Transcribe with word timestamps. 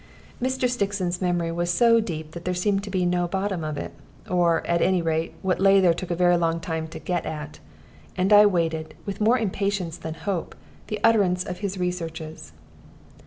Mr. 0.41 0.67
Stixon's 0.67 1.21
memory 1.21 1.51
was 1.51 1.69
so 1.71 1.99
deep 1.99 2.31
that 2.31 2.43
there 2.43 2.55
seemed 2.55 2.83
to 2.85 2.89
be 2.89 3.05
no 3.05 3.27
bottom 3.27 3.61
to 3.61 3.79
it, 3.85 3.91
or, 4.27 4.65
at 4.65 4.81
any 4.81 4.99
rate, 4.99 5.35
what 5.43 5.59
lay 5.59 5.79
there 5.79 5.93
took 5.93 6.09
a 6.09 6.15
very 6.15 6.37
long 6.37 6.59
time 6.59 6.87
to 6.87 6.97
get 6.97 7.23
at. 7.23 7.59
And 8.17 8.33
I 8.33 8.47
waited, 8.47 8.95
with 9.05 9.21
more 9.21 9.37
impatience 9.37 9.97
than 9.99 10.15
hope, 10.15 10.55
the 10.87 10.99
utterance 11.03 11.43
of 11.43 11.59
his 11.59 11.77
researches. 11.77 12.51